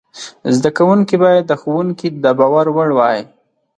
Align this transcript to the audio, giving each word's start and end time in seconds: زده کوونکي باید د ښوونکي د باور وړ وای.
زده 0.55 0.69
کوونکي 0.77 1.15
باید 1.23 1.43
د 1.47 1.53
ښوونکي 1.61 2.07
د 2.23 2.25
باور 2.39 2.65
وړ 2.75 2.89
وای. 2.97 3.19